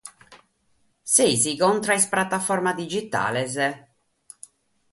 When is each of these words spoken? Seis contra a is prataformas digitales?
Seis 1.15 1.43
contra 1.63 1.91
a 1.95 1.99
is 2.01 2.07
prataformas 2.13 2.79
digitales? 2.83 3.53